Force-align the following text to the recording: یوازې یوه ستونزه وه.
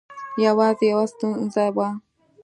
یوازې 0.45 0.85
یوه 0.91 1.05
ستونزه 1.11 1.65
وه. 1.75 1.89